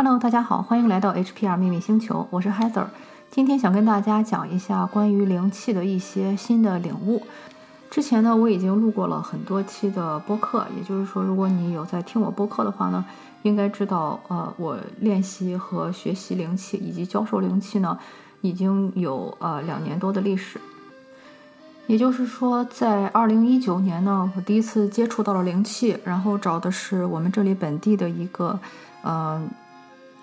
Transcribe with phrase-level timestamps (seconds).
[0.00, 2.86] Hello，大家好，欢迎来到 HPR 秘密星球，我是 Heather。
[3.32, 7.20] 今天想跟大家讲一下关于灵气的一些新的领悟。
[7.90, 13.04] 之前呢，我已经录过了很多期的播客，也就是说，如果你有在听我播客的话呢，
[13.42, 17.98] 应该知道，呃，我练习和学习灵气以及教授灵气呢，
[18.40, 20.60] 已经有呃两年多的历史。
[21.88, 28.60] 也就是说，在二零一九年呢，我第一次接触到了灵气，然后找的是我们这里本地的一个，
[29.02, 29.42] 呃，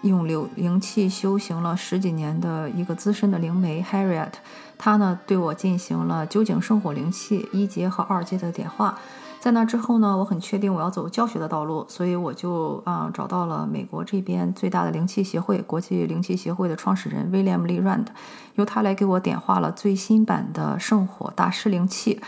[0.07, 4.33] 用灵灵气修行了十几年的一个资深的灵媒 Harriet，
[4.77, 8.99] 他呢对我进行了究竟圣火灵气一阶和二阶的点化。
[9.39, 18.07] 在那之后呢，我很确定我要走教学的道路，所以我就啊找到了美国这边最大的灵气协会——国际灵气协会的创始人 William Lee Rand，
[18.55, 22.19] 由他来给我点化了最新版的圣火大师灵气。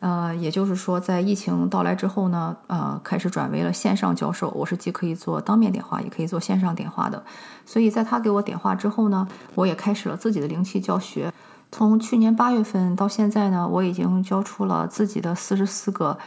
[0.00, 4.50] 呃，也就是说，在疫情到来之后呢，呃，开始转为了线上教授。
[4.50, 7.24] 我是既可以做当面点化，也可以做线上点化的。
[7.66, 11.32] 所以在他给我点化之后呢，我也开始了自己的灵气教学。
[11.70, 16.18] 从去年八月份到现在呢，我已经教出了自己的四十四个。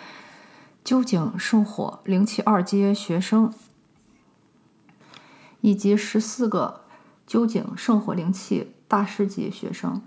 [0.83, 3.53] 究竟圣火灵气二阶学生，
[5.61, 6.81] 以及十四个
[7.27, 10.01] 究竟圣火灵气大师级学生，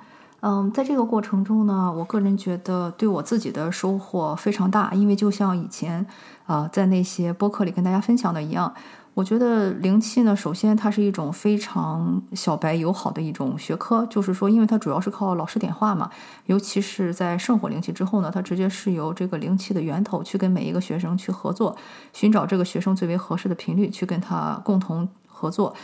[0.47, 6.05] 嗯，在这个过程中呢，我个人觉得对我自己的收获非常大，因为就像以前
[6.45, 8.75] 啊，在那些播客里跟大家分享的一样。
[9.15, 16.11] 我觉得灵气呢，首先它是一种非常小白友好的一种学科，就是说，因为它主要是靠老师点化嘛，
[16.45, 21.75] 尤其是在圣火灵气之后呢，它直接是由这个灵气的源头去跟每一个学生去合作，
[22.13, 25.75] 寻找这个学生最为合适的频率去跟他共同合作，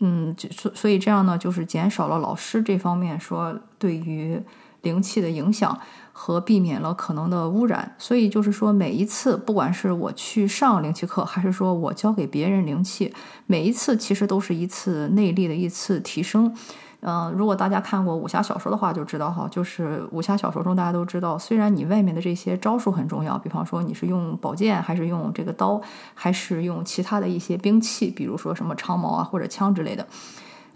[0.00, 4.40] 嗯，所所以这样呢，就是减少了老师这方面说对于
[4.82, 5.78] 灵气的影响。
[6.20, 13.14] 和避免了可能的污染，所以就是说，每一次不管是我去上灵气课，还是说我教给别人灵气，
[13.46, 16.52] 每一次其实都是一次内力的一次提升。
[17.00, 25.80] 嗯，如果大家看过武侠小说的话，就知道哈，就是武侠小说中大家都知道，虽然你外面的这些招数很重要，比方说你是用宝剑，还是用这个刀，
[26.14, 30.04] 还是用其他的一些兵器，比如说什么长矛啊或者枪之类的。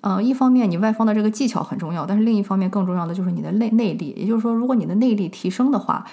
[0.03, 4.15] 嗯，一方面你外方的这个技巧很重要，但是另一方面更重要的就是你的内内力。
[4.17, 6.05] 也就是说，如果你的内力提升的话，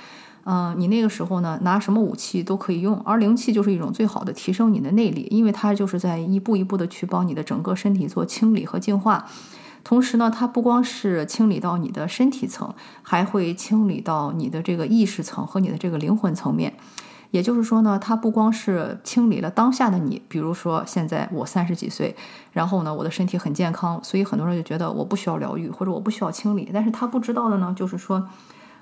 [0.45, 2.99] 嗯，你那个时候呢，拿什么武器都可以用。
[3.01, 9.25] 而灵气就是一种最好的提升你的内力，因为它就是在一步一步的去帮你的整个身体做清理和净化。
[9.83, 16.73] 同时呢，它不光是清理到你的身体层，还会清理到你的这个意识层和你的这个灵魂层面。
[17.31, 22.15] 也就是说呢，它不光是清理了当下的你，比如说现在我三十几岁，
[22.51, 26.71] 然后呢，我的身体很健康，所以很多人就觉得我不需要疗愈或者我不需要清理。
[26.73, 28.27] 但是他不知道的呢，就是说，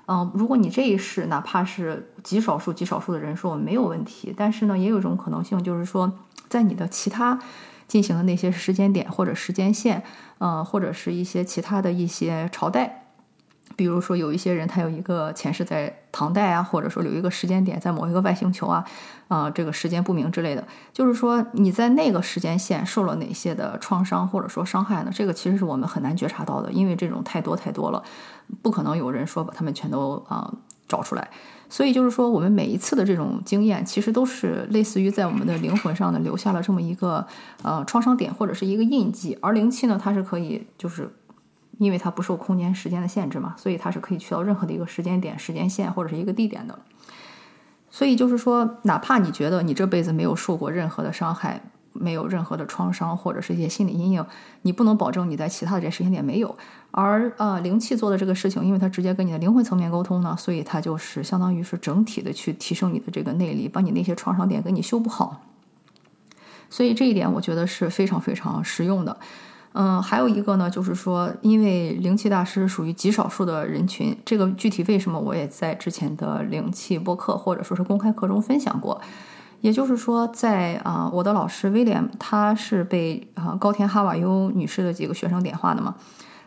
[0.06, 6.10] 嗯，如果你这一世哪怕是极少数极少数的人说我没有问题，但是呢，也有一种可能性，就是说，
[6.48, 7.38] 在你的其他
[7.88, 10.04] 进行的那些时间点或者时间线，
[10.38, 13.06] 呃，或者是一些其他的一些朝代。
[13.76, 18.84] 比如说，有一些人他有一个前世在唐代啊，或者说有一个时间点在某一个外星球啊，
[19.28, 20.66] 啊，这个时间不明之类的。
[20.92, 25.10] 就是说你在那个时间线受了哪些的创伤或者说伤害呢？
[25.14, 28.02] 这个其实是我们很难觉察到的，因为这种太多太多了，
[28.62, 30.52] 不可能有人说把他们全都啊
[30.88, 31.30] 找出来。
[31.68, 37.26] 所以就是说，我们每一次的这种经验，其实都是类似于在我们的灵魂上呢留下了这么一个
[37.62, 39.36] 呃创伤点或者是一个印记。
[39.40, 41.10] 而灵气呢，它是可以就是。
[41.78, 46.76] 因为它不受空间、时间的限制嘛，所以它是可以去到任何的一个时间点、时间线或者是一个地点的。
[47.88, 51.62] 所以就是说，哪怕你觉得你这辈子没有受过任何的伤害，
[51.92, 54.24] 没有任何的创伤或者是一些心理阴影，
[54.62, 56.56] 你不能保证你在其他的这些时间点没有。
[56.90, 65.42] 而呃，灵气做的这个事情，因为它直接跟你的灵魂层面沟通呢，所以它就是相当于是整体的去提升你的这个内力，把你那些创伤点给你修补好。
[66.70, 69.16] 所以这一点我觉得是非常非常实用的。
[69.74, 79.00] 嗯，还有一个呢，就是说，因为灵气大师属于极少数的人群，这个具体为什么，我也在之前的灵气播客或者说是公开课中分享过。
[79.60, 85.94] 也就是说，在啊，我的老师威廉，他是被啊高田哈瓦优女士的几个学生点化的嘛。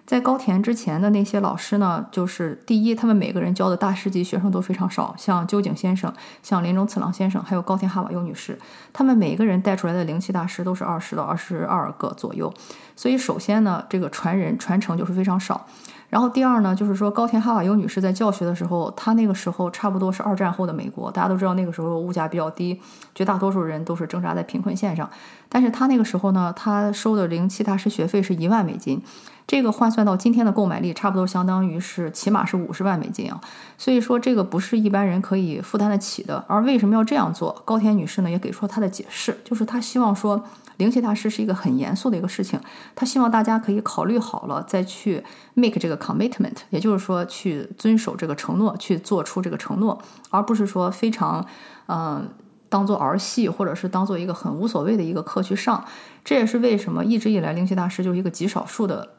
[0.03, 6.11] 在高田之前的那些老师呢，就是第一，他们每个人教的大师级学生都非常少，像究井先生、
[6.43, 8.59] 像林中次郎先生，还有高田哈瓦优女士，
[8.91, 12.53] 他们每个人带出来的灵气大师都是二十到二十二个左右。
[13.01, 15.65] 所以，首先呢，这个传人传承就是非常少。
[16.07, 22.79] 然后第二呢，就是说高田哈瓦尤女士在教学的时候，她那个时候差不多是二战后的美国，大家都知道那个时候物价比较低，
[23.15, 25.09] 绝大多数人都是挣扎在贫困线上。
[25.49, 29.01] 但是她那个时候呢，她收的灵气大师学费是一万美金。
[29.47, 33.41] 这个换算到今天的购买力，差不多相当于是起码是五十万美金啊，
[33.79, 36.45] 所以说这个不是一般人可以负担得起的。
[36.47, 37.51] 而为什么要这样做？
[37.65, 40.41] 高田女士呢也给出了她的解释，就是她希望说
[40.77, 42.57] 灵气大师是一个很严肃的一个事情，
[42.95, 45.23] 他希望大家可以考虑好了再去
[45.53, 51.45] make 这个 commitment，也就是说去遵守这个承诺，去做出这个承诺，而不是说非常
[51.87, 52.29] 嗯
[52.69, 55.83] 当做儿戏，或者是当做一个很无所谓的一个课去上。
[56.23, 59.09] 这也是为什么一直以来灵气大师就是一个极少数的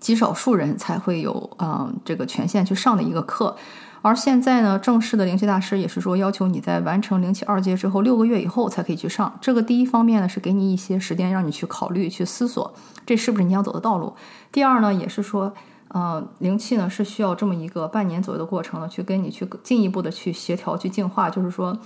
[0.00, 3.56] 极少数人才会有嗯这个权限去上的一个课。
[4.04, 9.34] 而现在呢，正式的灵气大师也是说，要求你在完成灵气二阶之后六个月以后才可以去上。
[9.40, 12.70] 这个第一方面呢，是给你一些时间让你去考虑、去思索，
[13.06, 14.14] 这是不是你要走的道路。
[14.52, 15.50] 第二呢，也是说，
[15.88, 21.78] 呃，灵气呢是需要这么一个半年左右的过程呢，去跟你去进一步的去协调、去净化，就是说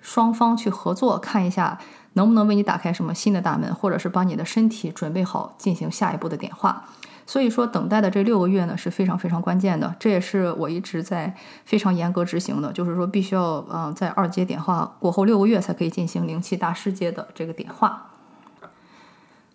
[0.00, 1.78] 双方去合作，看一下
[2.14, 6.86] 能不能为你打开什么新的大门，或者是帮你的身体准备好进行下一步的点化。
[7.26, 11.34] 所以说，等待的这六个月呢是非常非常关键的，这也是我一直在
[11.64, 18.10] 非常严格执行的，就是说必须要嗯在二阶点化过后六个月才可以进行灵气大师阶的这个点化。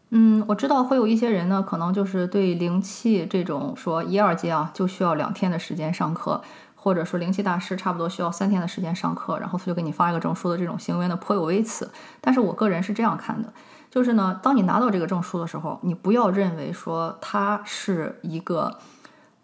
[0.10, 6.42] 嗯，我知道会有一些人呢，可能就是对灵气这种说一二阶啊就需要两天的时间上课，
[6.76, 11.90] 或者说灵气大师差不多需要三天的时间上课，然后他就给你发一个证书的这种行为呢颇有微词。
[12.20, 13.54] 但是我个人是这样看的。
[13.92, 18.80] 就是呢，当你拿到这个证书的时候，你不要认为说它是一个，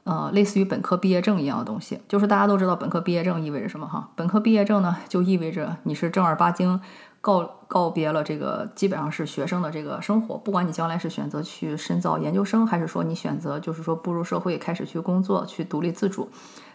[0.05, 1.99] 呃，类似于本科毕业证一样的东西。
[2.07, 4.09] 就是大家都知道本科毕业证意味着什么哈？
[4.15, 6.79] 本科毕业证呢，就意味着你是正儿八经
[7.27, 10.38] 告告别了这个基本上是学生的这个生活。
[10.38, 16.29] 不管你将来是选择去深造研究生，还是说你选择就是说步入社会开始去工作去独立自主，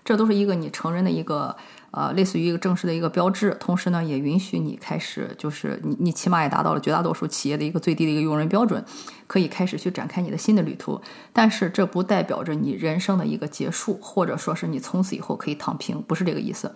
[0.05, 1.57] 这都是一个你成人的一个。
[1.95, 8.83] 呃，类似于一个正式的一个标志，同时呢，也允许你开始，就是你你起码也达到了绝大多数企业的一个最低的一个用人标准，
[9.27, 10.99] 可以开始去展开你的新的旅途。
[11.35, 16.75] 但是这不代表着你人生的一个结束，或者说是你从此以后可以躺平，不是这个意思。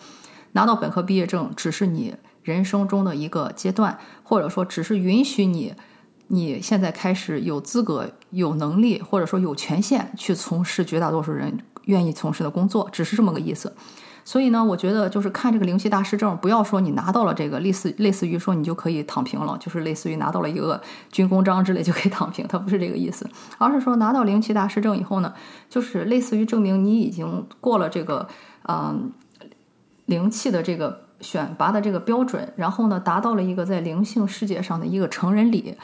[0.53, 2.15] 拿到本科毕业证只是你
[2.47, 5.75] 人生中的一个阶段，或者说只是允许你
[6.29, 13.75] 你现在开始有资格、有能力，或者说有权限去从事绝大多数人愿意从事的工作，只是这么个意思。
[14.25, 23.29] 所以呢，我觉得就是看这个灵气大师证，不要说你拿到了这个类似类似于说你就可以躺平了，就是类似于拿到了一个军功章之类就可以躺平，它不是这个意思，
[23.59, 25.33] 而是说拿到灵气大师证以后呢，
[25.69, 28.29] 就是类似于证明你已经过了这个
[28.69, 29.13] 嗯
[30.07, 35.77] 灵气的这个选拔的这个标准，然后呢达到了一个在灵性世界上的一个成人礼。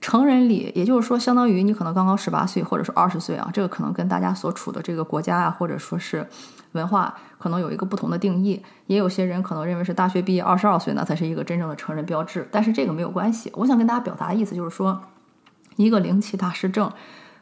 [0.00, 6.26] 成人礼，也就是说，相当于你可能刚刚十八岁，或者说二十岁啊，这个可能跟大家所处的这个国家啊，或者说是
[6.72, 8.62] 文化，可能有一个不同的定义。
[8.86, 12.48] 也有些人可能认为是大学毕业二十二岁呢，才是一个真正的成人标志。
[12.50, 13.52] 但是这个没有关系。
[13.54, 14.98] 我想跟大家表达的意思就是说，
[15.76, 16.90] 一个灵气大师证。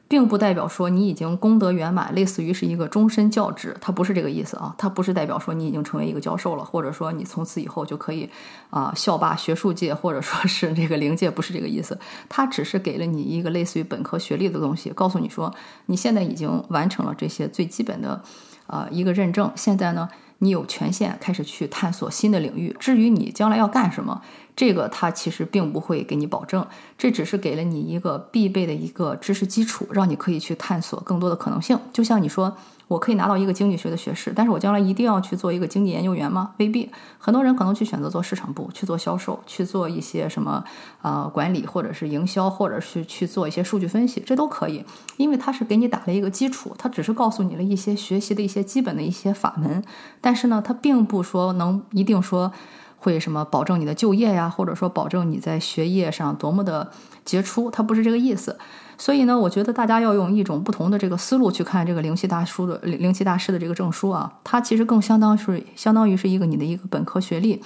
[0.08, 8.28] 并不代表说你已经功德圆满，类似于是一个终身教职，它不是这个意思啊，它不是代表说你已经成为一个教授了，或者说你从此以后就可以
[8.70, 15.54] 啊校霸学术界或者说是这个灵界，不是这个意思，它只是给了你一个类似于本科学历的东西，告诉你说
[15.86, 18.22] 你现在已经完成了这些最基本的
[18.66, 20.08] 呃一个认证，现在呢
[20.38, 24.22] 你有权限开始去探索新的领域，至于你将来要干什么。
[24.54, 31.78] 这个它其实并不会给你保证，这只是给了你一个必备的一个知识基础，让你可以去探索更多的可能性。
[31.92, 32.56] 就像你说，
[32.88, 36.54] 我可以拿到一个经济学的学士，但是我将来一定要去做一个经济研究员吗？
[36.56, 36.90] 未必。
[37.18, 40.64] 很多人可能去选择做市场部，去做销售，去做一些什么
[41.02, 44.84] 呃管理，或者是营销，或者是去做一些数据分析，这都可以，
[45.18, 49.84] 因为它是给你打了一个基础，它只是告诉你了一些学习的一些基本的一些法门，
[50.20, 52.52] 但是呢，它并不说能一定说。
[52.98, 56.90] 会什么保证你的就业呀，或者说保证你在学业上多么的
[57.24, 57.70] 杰出？
[57.70, 58.58] 它不是这个意思。
[59.00, 67.62] 所以呢，我觉得大家要用一种不同的这个思路去看这个灵气大叔的灵气大师的这个证书啊，它其实更相当是相当于是一个你的一个本科学历，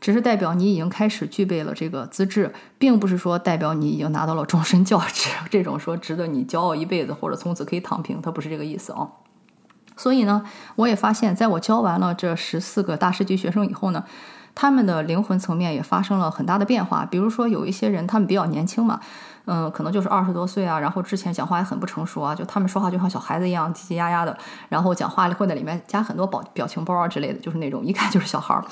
[0.00, 9.08] 只是代表你已经开始具备了这个资质，并不是说代表你已经拿到了终身教职 这种说值得你骄傲一辈子或者从此可以躺平，它不是这个意思啊。
[9.96, 10.44] 所以呢，
[10.76, 14.04] 我也发现，在我教完了这十四个大师级学生以后呢。
[14.54, 19.00] 他们的灵魂层面也发生了很大的变化，比如说有一些人，他们比较年轻嘛，
[19.46, 24.36] 嗯，可能就是二十多岁啊，然后之前讲话也很不成熟啊，就他们说话就像小孩子一样叽叽呀呀的，
[24.68, 28.64] 然后讲话会在里面加很多表表情包啊之类的，就是那种一看就是小孩儿。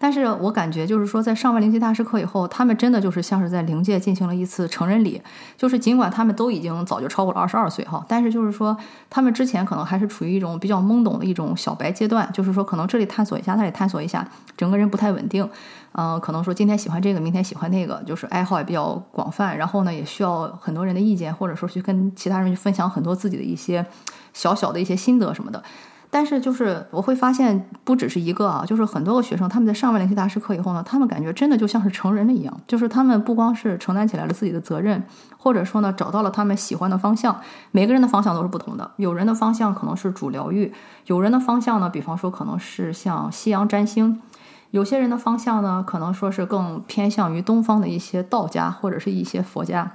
[0.00, 5.20] 但是我感觉就是说，在上完灵气大师课以后，他们真的就是像是在灵界进行了一次成人礼。
[5.56, 8.76] 就是尽管他们都已经早就超过了二十二岁哈，但是就是说，
[9.10, 12.30] 他们之前可能还是处于一种比较懵懂的一种小白阶段。
[12.32, 14.24] 就是说，可能这里探索一下，那里探索一下，
[14.56, 15.48] 整个人不太稳定。
[15.92, 19.58] 嗯，可能说今天喜欢这个，明天喜欢那个，就是爱好也比较广泛。
[19.58, 23.84] 然后呢，也需要很多人的意见，或者说去跟其他人去分享很多自己的一些
[24.32, 25.60] 小小的一些心得什么的。
[26.10, 35.02] 但是就是我会发现，不只是一个啊，就是很多个学生，他们在上完灵气大师课以后呢，他们感觉真的就像是成人了一样，就是他们不光是承担起来了自己的责任，
[35.36, 37.38] 或者说呢，找到了他们喜欢的方向。
[37.72, 40.72] 每个人的方向都是不同的，有人的方向可能是主疗愈，
[41.06, 44.22] 有人的方向呢，比方说可能是像西洋占星，
[44.70, 49.92] 有些人的方向呢，可能说是更偏向于东方的一些道家或者是一些佛家，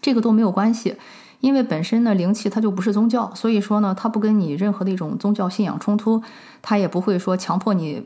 [0.00, 0.96] 这个都没有关系。
[1.44, 6.22] 因为本身呢，灵气它就不是宗教，所以说呢，它不跟你任何的一种宗教信仰冲突，
[6.62, 8.02] 它也不会说强迫你，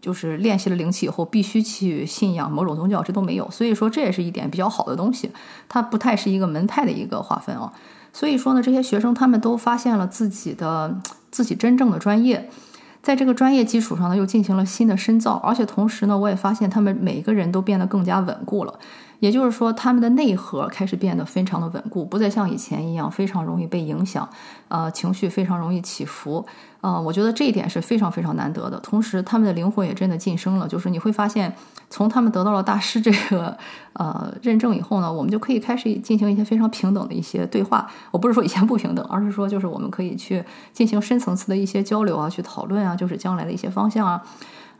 [0.00, 3.48] 就是练习了灵气以后必须去信仰某种宗教，这都没有。
[3.48, 5.30] 所以说这也是一点比较好的东西，
[5.68, 7.72] 它不太是一个门派的一个划分啊。
[8.12, 10.98] 所以说呢，这些学生他们都发现了自己的
[11.30, 12.50] 自己真正的专业，
[13.00, 18.74] 在这个专业基础上呢，又进行了新的深造，而且同时呢，我也发现他们每个人都变得更加稳固了。
[19.24, 24.28] 也就是说，他们的内核开始变得非常的稳固，不再像以前一样非常容易被影响，
[24.68, 26.44] 呃，情绪非常容易起伏，
[26.82, 28.78] 呃，我觉得这一点是非常非常难得的。
[28.80, 31.50] 同时，他们的灵魂也真的晋升了，就是你会发现，
[31.88, 33.56] 从他们得到了大师这个
[33.94, 37.90] 呃认证以后呢，我们就可以开始进行一些非常平等的一些对话。
[38.10, 44.22] 我不是说以前不平等，而是说就是我们可以去进行深层次的一些交流啊，去讨论啊，就是将来的一些方向啊。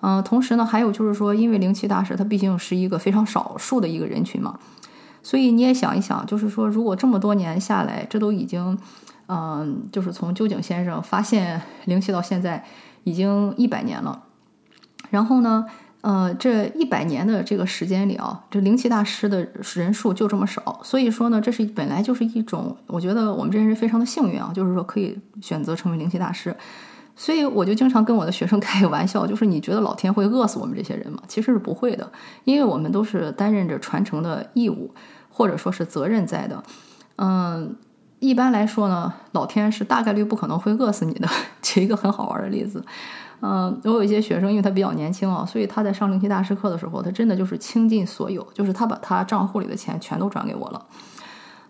[0.06, 4.58] 嗯，同时呢，还有就是说，因为灵气大师他毕竟是一个非常少数的一个人群嘛，
[5.22, 8.76] 所以你也想一想，就是说，如果这么多年下来，这都已经，
[9.28, 12.62] 嗯，就是从究井先生发现灵气到现在
[13.04, 14.24] 已经一百年了，
[15.08, 15.64] 然后呢，
[16.02, 26.54] 呃，这一百年的这个时间里啊，这灵气大师的人数就这么少，所以说呢，这是本来就是一种，我觉得我们这些人非常的幸运啊，就是说可以选择成为灵气大师。
[27.16, 31.22] 所以我就经常跟我的学生 开个玩笑，就是你觉得老天会饿死我们这些人吗？
[31.28, 32.10] 其实是不会的，
[32.44, 34.92] 因为我们都是担任着传承的义务，
[35.30, 36.62] 或者说是责任在的。
[37.16, 37.76] 嗯，
[38.18, 41.28] 一般来说呢，老天是大概率不可能会饿死你的。
[41.62, 42.84] 举一个很好玩的例子，
[43.40, 50.86] 嗯，我有一些学生，因为他比较年轻啊，所以他在上灵气大师课的时候，他真的就是倾尽所有，就是他把他账户里的钱全都转给我了。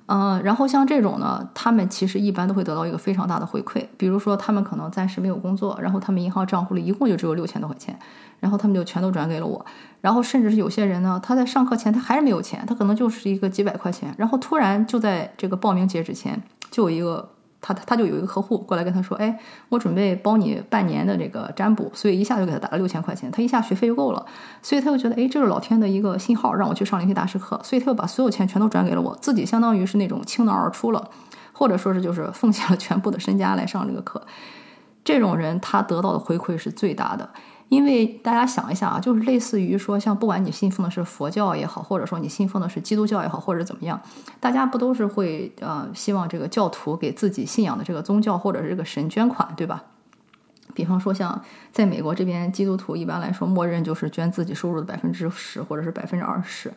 [0.07, 3.87] 嗯，然后像这种呢，他们其实一般都会得到一个非常大的回馈。
[3.97, 7.99] 比如说，他们可能暂时没有工作，然后他们银行账户里一共就只有六千多块钱，
[8.41, 9.65] 然后他们就全都转给了我。
[10.01, 17.34] 然后甚至是有些人呢，他在上课前他还是没有钱，他可能就是一个几百块钱，然后突然就在这个报名截止前就有一个。
[17.66, 19.40] 他他就有一个客户过来跟他说：“哎，
[19.71, 24.26] 我准备包你半年的这个占卜，所以一下就给他打了六千块钱，他一下学费就够了，
[24.61, 31.11] 所以他就觉得，哎，这是老天的一个信号，让我去上灵气大师课，所以他又把所有钱全都转给了我，自己相当于是那种倾囊而出了，
[31.54, 34.23] 或者说是就是奉献了全部的身家来上这个课，
[35.02, 37.30] 这种人他得到的回馈是最大的。”
[37.75, 44.00] 因为大家想一想啊，就是类似于说，像不管你信奉的是佛教也好，或者说你信奉的是基督教也好，或者怎么样，
[44.38, 49.83] 大家不都是会呃希望这个教徒给自己信仰的这个宗教或者是这个神捐款，对吧？
[50.75, 51.40] 比方说，像
[51.73, 56.73] 在美国这边，基督徒一般来说默认就是捐自己收入的百分之十或者是百分之二十。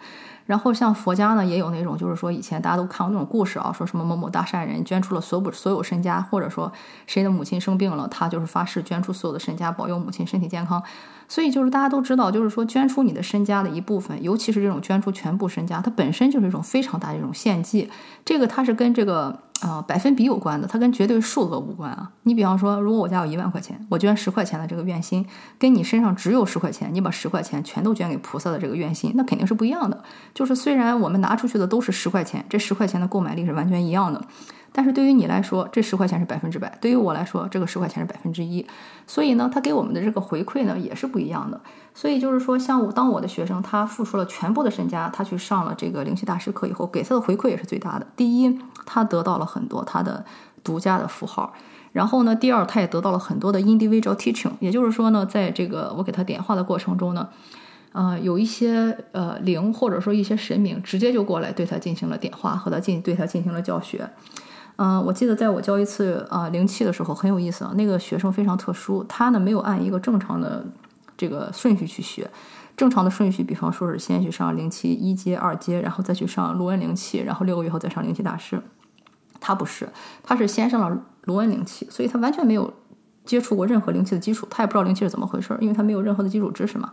[0.46, 6.72] 然后像佛家呢，也有那种就是说以前大家都看过那种故事啊，说什么某某大善人捐出了所有所有身家，或者说
[7.06, 10.82] 谁的母亲生病了，他就是发誓捐出所有的身家保佑母亲身体健康。
[11.27, 17.89] 所以就是大家都知道，就是说捐出你的身家的一部分，尤其是这种捐出全部身家，它本身就是一种非常大的一种献祭。
[18.24, 22.12] 这个它是跟这个啊百分比有关的，它跟绝对数额无关啊。
[22.24, 25.26] 你比方说，如果我家有一万块钱，我捐十块钱的这个愿心，
[25.58, 30.04] 跟你身上只有十块钱，你把十块钱全都捐给菩萨的这个愿心，那肯定是不一样的。
[30.34, 34.24] 就是虽然我们拿出去的都是十块钱，这十块钱的购买力是完全一样的。
[34.72, 38.66] 但是对于你来说，这十块钱是百分之百；对于我来说，这个十块钱是百分之一。
[39.08, 41.60] 所以呢，他给我们的这个回馈呢，也是不一样的。
[41.96, 48.06] 所以就是说，像我当我的学生，他付出了全部的身家，他去上了这个灵气大师课以后，给他的回馈也是最大的。
[48.16, 50.24] 第一，他得到了很多他的
[50.64, 51.52] 独家的符号；
[51.94, 54.52] 然后呢，第二，他也得到了很多的 individual teaching。
[54.60, 57.28] 也就是说呢，在这个我给他点化的过程中呢，
[57.94, 64.08] 呃，有一些呃灵或者说一些神明直接就过来对他进行了点化，和他进对他进行了教学。
[64.78, 70.66] 嗯，我记得在我教一次啊灵气的时候很有意思啊，那个学生非常特殊，他呢没有按一个正常的
[71.18, 72.30] 这个顺序去学，
[72.76, 78.62] 正常的顺序，比方说是先去上灵气一阶、二阶，然后再去上卢恩灵气，然后六个月后再上灵气大师。
[79.40, 79.90] 他不是，
[80.24, 82.72] 他是先上了卢恩灵气，所以他完全没有
[83.26, 86.92] 接触过任何灵气的基础，他也不知道灵气是怎么回事，因为他没有任何的基础知识嘛。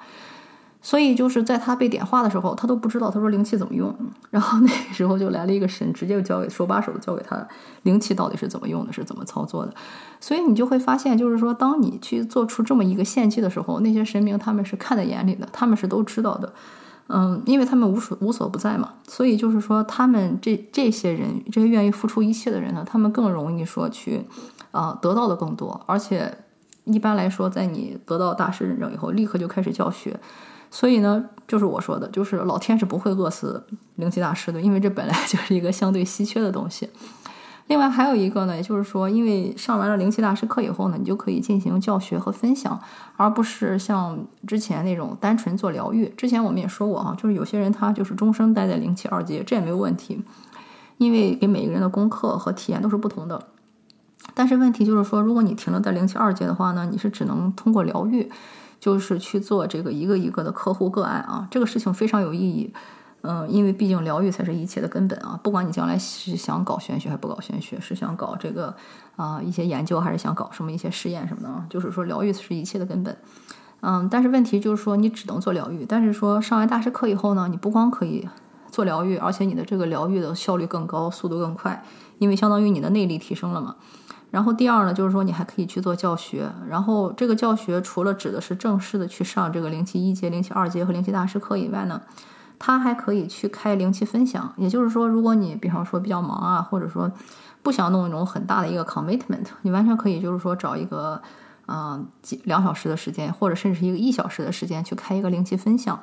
[0.86, 3.92] 所以就是在他被点化的时候，他都不知道他说灵气怎么用。
[4.28, 7.42] 然后那时候就来了一个神，直接就教给手把手的教给他
[7.84, 9.72] 灵气到底是怎么用的，是怎么操作的。
[10.20, 16.52] 所以你就会发现，就是说，当你去做出这么一个献祭的时候，那些神明他们是看在眼里的，他们是都知道的。
[17.08, 18.92] 嗯，因为他们无所无所不在嘛。
[19.08, 24.22] 所以就是说，他们这这些人，这些愿意付出一切的人呢，他们更容易说去
[24.72, 25.80] 呃，得到的更多。
[25.86, 26.36] 而且
[26.84, 30.20] 一般来说，在你得到大师认证以后，立刻就开始教学。
[30.74, 33.64] 所以呢，就是我说的，就是老天是不会饿死
[33.94, 36.90] 灵气大师的，因为这本来 就是一个相对稀缺的东西。
[37.68, 42.76] 另外还有一个呢，也就是说，因为上完了灵气大师课以后呢，你就可以进行教学和分享，
[43.16, 46.12] 而不是像之前那种单纯做疗愈。
[46.16, 50.20] 之前我们也说过啊，就是有些人他就是终生待在灵气二阶，这也没有问题，
[50.98, 53.40] 因为给每个人的功课和体验都是不同的。
[54.34, 58.28] 但是问题就是说，如果你停了在灵气二阶的话呢，你是只能通过疗愈，
[58.84, 62.70] 就是去做这个一个一个的客户个案啊，这个事情非常有意义。
[63.22, 65.40] 嗯，因为毕竟疗愈才是一切的根本啊！
[65.42, 68.76] 不管你将来是想搞玄学还不搞玄学，是想搞这个
[69.16, 73.16] 啊一些研究，还是想搞什么一些实验什么的啊，就是说疗愈是一切的根本。
[73.80, 78.28] 嗯，但是问题就是说你只能做疗愈，但是说上完大师课以后呢，你不光可以
[78.70, 81.82] 做疗愈，而且你的这个疗愈的效率更高，速度更快，
[82.18, 83.76] 因为相当于你的内力提升了嘛。
[84.34, 92.00] 然后第二呢，就是说你还可以去做教学，然后这个教学除了指的是正式的去上这个灵气一阶、灵气二阶和灵气大师课以外呢。
[92.58, 97.10] 他还可以去开灵气分享，也就是说，如果你比方说比较忙啊，或者说
[97.62, 101.20] 不想弄一种很大的一个 commitment，你完全可以就是说找一个
[101.66, 106.00] 嗯几两小时的时间，或者甚至是一个一小时的时间去开一个灵气分享，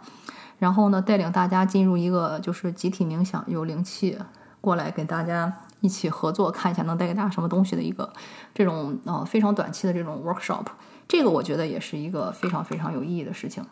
[0.60, 4.18] 然后呢带领大家进入一个就是集体冥想，有灵气
[4.62, 8.14] 过来跟大家一起合作，看一下能带给大家什么东西的一个
[8.54, 10.66] 这种呃非常短期的这种 workshop，
[11.08, 13.66] 这个我觉得也是一个非常非常有意义的事情。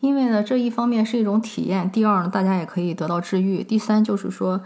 [0.00, 3.62] 因为呢，这一方面是一种体验，第二呢，大家也可以得到治愈。
[3.62, 4.60] 第三就是说，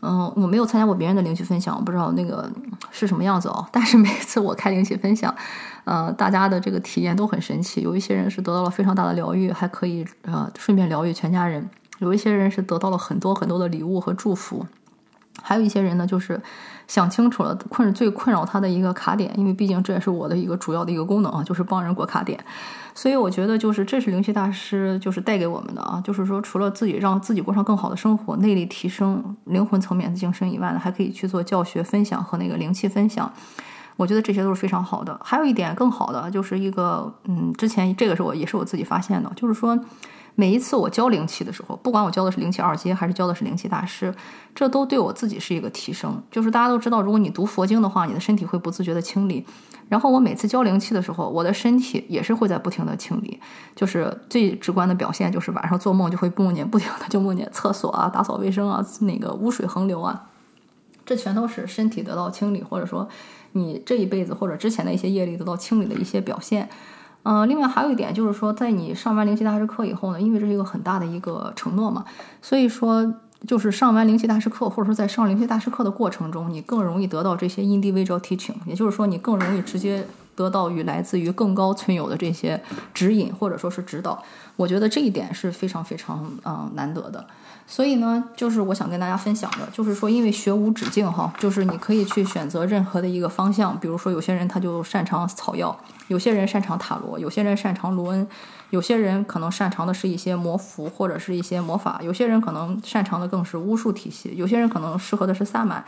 [0.00, 2.50] 嗯，我没有参加过别人的灵气分享，我不知道那个
[2.90, 3.64] 是什么样子哦。
[3.70, 5.32] 但是每次我开灵气分享，
[5.84, 7.82] 呃，大家的这个体验都很神奇。
[7.82, 11.62] 有一些人是得到了非常大的疗愈，还可以呃顺便疗愈全家人；
[12.00, 14.66] 有一些人是得到了很多很多的礼物和祝福；
[15.42, 16.40] 还有一些人呢，就是
[16.88, 22.38] 想清楚了困最困扰他的一个卡点，因为毕竟这也是我的一个主要的一个功能啊，就是帮人过卡点。
[22.94, 33.32] 所以我觉得，就是这是灵气大师就是带给我们的啊，就是说，除了自己让自己过上更好的生活、内力提升、灵魂层面的晋升以外呢，还可以去做教学分享和那个灵气分享。
[33.96, 35.18] 我觉得这些都是非常好的。
[35.22, 39.78] 还有一点更好的，就是一个嗯，之前这个是我也是我自己发现的，就是说。
[40.34, 44.14] 每一次我教灵气的时候，不管我教的是灵气二阶还是教的是灵气大师，
[44.54, 46.22] 这都对我自己是一个提升。
[46.30, 49.44] 就是大家都知道，如果你读佛经的话，你的身体会不自觉的清理。
[49.88, 53.38] 然后我每次教灵气的时候，我的身体也是会在不停的清理。
[53.74, 60.28] 就是最直观的表现，就是晚上做梦就会梦见不停的就梦见厕所啊、打扫卫生啊、那个污水横流啊，
[61.04, 63.08] 这全都是身体得到清理，或者说
[63.52, 66.68] 你这一辈子或者之前的一些业力得到清理的一些表现。
[67.22, 72.04] 嗯，另外还有一点就是说，在你上完灵气大师课以后呢，因为这是一个很大的一个承诺嘛，
[72.40, 73.14] 所以说
[73.46, 82.60] 就是上完灵气大师课，或者说在上灵气大师课的过程中，你更容易得到这些 individual teaching，也就是说你更容易直接得到与来自于更高存有的这些
[82.94, 84.22] 指引或者说是指导。
[84.56, 87.26] 我觉得这一点是非常非常嗯难得的。
[87.72, 93.78] 所以呢，就是我想跟大家分享的，就是说，因为学无止境哈，就是你可以去选择任何的一个方向。
[93.78, 95.78] 比如说，有些人他就擅长草药，
[96.08, 98.26] 有些人擅长塔罗，有些人擅长卢恩，
[98.70, 105.84] 有些人可能擅长的是一些魔符或者是一些魔法，有些人可能擅长的更是巫术体系，有些人可能适合的是萨满，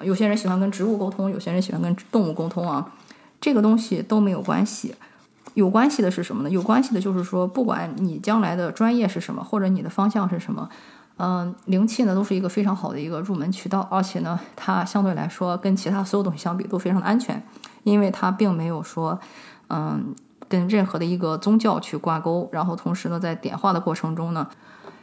[0.00, 2.90] 有些人喜欢跟植物沟通，有些人喜欢跟动物沟通啊。
[3.38, 4.94] 这个东西都没有关系，
[5.52, 6.48] 有关系的是什么呢？
[6.48, 10.66] 有关系的就是说，不管你将来的专业是什么，或者你的方向是什么。
[11.18, 17.42] 嗯，灵气呢都是一个非常好的一个入门渠道，而且呢，它相对来说跟其他所有东西相比都非常的安全，
[17.82, 19.18] 因为它并没有说，
[19.68, 20.14] 嗯，
[20.48, 22.48] 跟任何的一个宗教去挂钩。
[22.52, 24.46] 然后同时呢，在点化的过程中呢，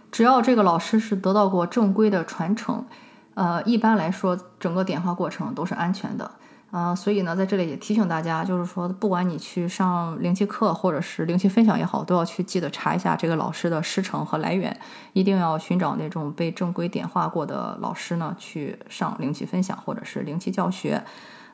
[0.10, 2.86] 只要这个老师是得到过正规的传承，
[3.34, 6.32] 呃，一般来说整个点化过程都是安全的。
[6.76, 14.78] 啊，所以呢，在这里也提醒大家，就是说，不管你去上灵气课或者是灵气分享也好，都要去记得查一下这个老师的师承和来源，
[15.14, 21.02] 一定要寻找那种被正规点化过的老师呢，去上灵气分享或者是灵气教学。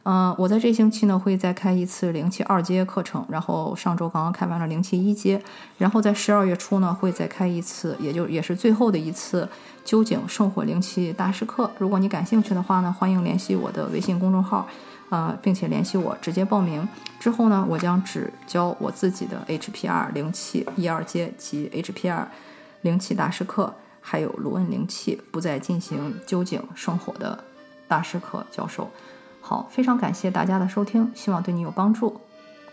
[0.03, 5.41] 嗯，我在这星期呢会再开一次灵气二阶课程，然后上周刚刚开完了灵气一阶，
[5.77, 9.47] 然后在十二月初呢会再开一次，也就也是最后的一次
[9.85, 11.69] 究竟圣火灵气大师课。
[11.77, 14.67] 如果你感兴趣的话呢，欢迎联系我的微信公众号。
[15.11, 16.87] 啊，并且联系我直接报名
[17.19, 22.23] 之后呢，我将只教我自己的 HPR 灵气一二阶及 HPR
[22.83, 27.37] 灵气大师课，还有卢恩灵气，不再进行究竟圣火的
[27.89, 28.89] 大师课教授。
[29.41, 32.21] 好，非常感谢大家的收听，希望对你有帮助。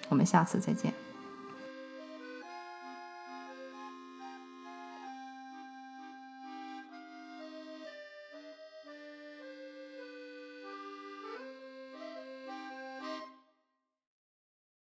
[0.09, 1.08] 我们下次再见。